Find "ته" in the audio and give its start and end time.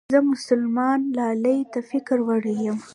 1.71-1.79